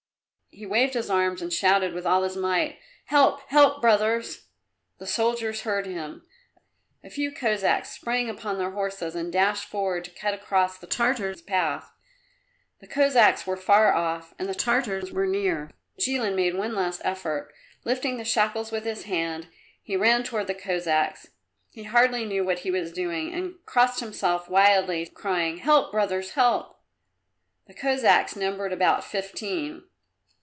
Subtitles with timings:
[0.53, 4.47] He waved his arms and shouted with all his might, "Help, help, brothers!"
[4.99, 6.27] The soldiers heard him;
[7.01, 11.41] a few Cossacks sprang upon their horses and dashed forward to cut across the Tartars'
[11.41, 11.93] path.
[12.81, 16.99] The Cossacks were far off and the Tartars were near, but Jilin made one last
[17.05, 17.53] effort;
[17.85, 19.47] lifting the shackles with his hand,
[19.81, 21.29] he ran towards the Cossacks.
[21.69, 26.77] He hardly knew what he was doing and crossed himself wildly, crying, "Help, brothers, help!"
[27.67, 29.83] The Cossacks numbered about fifteen.